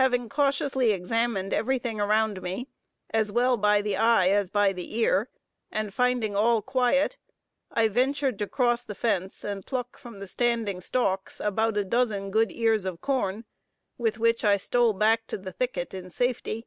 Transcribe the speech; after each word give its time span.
Having 0.00 0.30
cautiously 0.30 0.92
examined 0.92 1.52
everything 1.52 2.00
around 2.00 2.40
me, 2.40 2.70
as 3.10 3.30
well 3.30 3.58
by 3.58 3.82
the 3.82 3.98
eye 3.98 4.28
as 4.30 4.48
by 4.48 4.72
the 4.72 4.96
ear, 4.96 5.28
and 5.70 5.92
finding 5.92 6.34
all 6.34 6.62
quiet, 6.62 7.18
I 7.70 7.88
ventured 7.88 8.38
to 8.38 8.46
cross 8.46 8.82
the 8.86 8.94
fence 8.94 9.44
and 9.44 9.66
pluck 9.66 9.98
from 9.98 10.20
the 10.20 10.26
standing 10.26 10.80
stalks 10.80 11.38
about 11.38 11.76
a 11.76 11.84
dozen 11.84 12.30
good 12.30 12.50
ears 12.50 12.86
of 12.86 13.02
corn, 13.02 13.44
with 13.98 14.16
which 14.18 14.42
I 14.42 14.56
stole 14.56 14.94
back 14.94 15.26
to 15.26 15.36
the 15.36 15.52
thicket 15.52 15.92
in 15.92 16.08
safety. 16.08 16.66